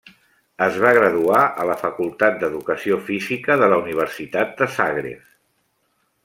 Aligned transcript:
Es 0.67 0.77
va 0.83 0.93
graduar 0.97 1.41
a 1.63 1.67
la 1.71 1.75
facultat 1.81 2.39
d'Educació 2.45 2.97
Física 3.11 3.59
de 3.65 3.69
la 3.75 3.79
Universitat 3.83 4.57
de 4.63 4.69
Zagreb. 4.79 5.23